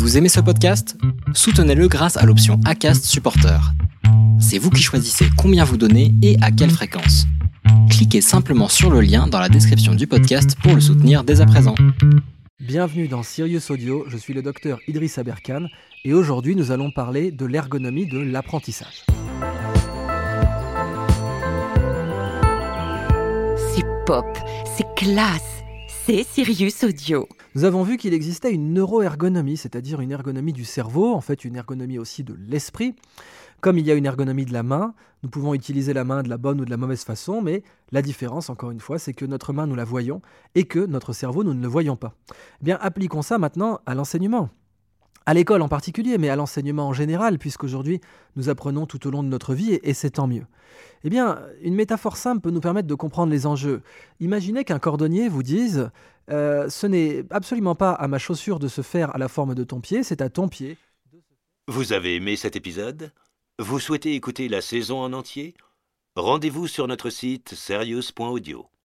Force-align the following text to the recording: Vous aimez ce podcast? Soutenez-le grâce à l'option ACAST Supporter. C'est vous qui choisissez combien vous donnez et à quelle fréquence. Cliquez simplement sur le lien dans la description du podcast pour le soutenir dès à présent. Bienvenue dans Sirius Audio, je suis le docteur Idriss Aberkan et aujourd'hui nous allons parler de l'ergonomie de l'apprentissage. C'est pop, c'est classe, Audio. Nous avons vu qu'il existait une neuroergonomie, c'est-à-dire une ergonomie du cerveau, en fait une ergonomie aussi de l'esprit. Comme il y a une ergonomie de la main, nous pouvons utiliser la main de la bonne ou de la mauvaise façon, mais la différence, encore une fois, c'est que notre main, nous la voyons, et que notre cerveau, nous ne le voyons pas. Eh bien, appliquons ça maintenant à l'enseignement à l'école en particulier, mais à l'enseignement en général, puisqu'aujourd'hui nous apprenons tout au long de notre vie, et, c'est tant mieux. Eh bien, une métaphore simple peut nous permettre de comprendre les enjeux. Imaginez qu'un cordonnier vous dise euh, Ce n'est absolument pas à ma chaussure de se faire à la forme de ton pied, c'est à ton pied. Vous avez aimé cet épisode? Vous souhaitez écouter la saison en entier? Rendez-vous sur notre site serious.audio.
Vous 0.00 0.16
aimez 0.16 0.30
ce 0.30 0.40
podcast? 0.40 0.96
Soutenez-le 1.34 1.86
grâce 1.86 2.16
à 2.16 2.24
l'option 2.24 2.58
ACAST 2.64 3.04
Supporter. 3.04 3.60
C'est 4.40 4.56
vous 4.56 4.70
qui 4.70 4.82
choisissez 4.82 5.26
combien 5.36 5.62
vous 5.62 5.76
donnez 5.76 6.14
et 6.22 6.38
à 6.40 6.50
quelle 6.50 6.70
fréquence. 6.70 7.26
Cliquez 7.90 8.22
simplement 8.22 8.68
sur 8.68 8.88
le 8.88 9.02
lien 9.02 9.26
dans 9.26 9.38
la 9.38 9.50
description 9.50 9.94
du 9.94 10.06
podcast 10.06 10.56
pour 10.62 10.74
le 10.74 10.80
soutenir 10.80 11.22
dès 11.22 11.42
à 11.42 11.46
présent. 11.46 11.74
Bienvenue 12.60 13.08
dans 13.08 13.22
Sirius 13.22 13.70
Audio, 13.70 14.06
je 14.08 14.16
suis 14.16 14.32
le 14.32 14.40
docteur 14.40 14.78
Idriss 14.88 15.18
Aberkan 15.18 15.66
et 16.06 16.14
aujourd'hui 16.14 16.56
nous 16.56 16.72
allons 16.72 16.90
parler 16.90 17.30
de 17.30 17.44
l'ergonomie 17.44 18.06
de 18.06 18.20
l'apprentissage. 18.20 19.04
C'est 23.74 23.84
pop, 24.06 24.38
c'est 24.78 24.86
classe, 24.96 25.59
Audio. 26.82 27.28
Nous 27.54 27.62
avons 27.62 27.84
vu 27.84 27.96
qu'il 27.96 28.14
existait 28.14 28.52
une 28.52 28.72
neuroergonomie, 28.72 29.56
c'est-à-dire 29.56 30.00
une 30.00 30.10
ergonomie 30.10 30.52
du 30.52 30.64
cerveau, 30.64 31.14
en 31.14 31.20
fait 31.20 31.44
une 31.44 31.54
ergonomie 31.54 32.00
aussi 32.00 32.24
de 32.24 32.34
l'esprit. 32.48 32.96
Comme 33.60 33.78
il 33.78 33.86
y 33.86 33.92
a 33.92 33.94
une 33.94 34.06
ergonomie 34.06 34.44
de 34.44 34.52
la 34.52 34.64
main, 34.64 34.94
nous 35.22 35.28
pouvons 35.28 35.54
utiliser 35.54 35.92
la 35.92 36.02
main 36.02 36.24
de 36.24 36.28
la 36.28 36.36
bonne 36.36 36.60
ou 36.60 36.64
de 36.64 36.70
la 36.70 36.76
mauvaise 36.76 37.04
façon, 37.04 37.42
mais 37.42 37.62
la 37.92 38.02
différence, 38.02 38.50
encore 38.50 38.72
une 38.72 38.80
fois, 38.80 38.98
c'est 38.98 39.12
que 39.12 39.24
notre 39.24 39.52
main, 39.52 39.68
nous 39.68 39.76
la 39.76 39.84
voyons, 39.84 40.20
et 40.56 40.64
que 40.64 40.80
notre 40.80 41.12
cerveau, 41.12 41.44
nous 41.44 41.54
ne 41.54 41.62
le 41.62 41.68
voyons 41.68 41.94
pas. 41.94 42.14
Eh 42.60 42.64
bien, 42.64 42.78
appliquons 42.80 43.22
ça 43.22 43.38
maintenant 43.38 43.78
à 43.86 43.94
l'enseignement 43.94 44.50
à 45.30 45.34
l'école 45.34 45.62
en 45.62 45.68
particulier, 45.68 46.18
mais 46.18 46.28
à 46.28 46.34
l'enseignement 46.34 46.88
en 46.88 46.92
général, 46.92 47.38
puisqu'aujourd'hui 47.38 48.00
nous 48.34 48.48
apprenons 48.48 48.84
tout 48.86 49.06
au 49.06 49.12
long 49.12 49.22
de 49.22 49.28
notre 49.28 49.54
vie, 49.54 49.78
et, 49.80 49.94
c'est 49.94 50.10
tant 50.10 50.26
mieux. 50.26 50.44
Eh 51.04 51.08
bien, 51.08 51.38
une 51.62 51.76
métaphore 51.76 52.16
simple 52.16 52.40
peut 52.40 52.50
nous 52.50 52.58
permettre 52.58 52.88
de 52.88 52.94
comprendre 52.96 53.30
les 53.30 53.46
enjeux. 53.46 53.80
Imaginez 54.18 54.64
qu'un 54.64 54.80
cordonnier 54.80 55.28
vous 55.28 55.44
dise 55.44 55.88
euh, 56.30 56.68
Ce 56.68 56.84
n'est 56.88 57.24
absolument 57.30 57.76
pas 57.76 57.92
à 57.92 58.08
ma 58.08 58.18
chaussure 58.18 58.58
de 58.58 58.66
se 58.66 58.82
faire 58.82 59.14
à 59.14 59.18
la 59.18 59.28
forme 59.28 59.54
de 59.54 59.62
ton 59.62 59.80
pied, 59.80 60.02
c'est 60.02 60.20
à 60.20 60.30
ton 60.30 60.48
pied. 60.48 60.76
Vous 61.68 61.92
avez 61.92 62.16
aimé 62.16 62.34
cet 62.34 62.56
épisode? 62.56 63.12
Vous 63.60 63.78
souhaitez 63.78 64.16
écouter 64.16 64.48
la 64.48 64.60
saison 64.60 64.98
en 64.98 65.12
entier? 65.12 65.54
Rendez-vous 66.16 66.66
sur 66.66 66.88
notre 66.88 67.08
site 67.08 67.54
serious.audio. 67.54 68.66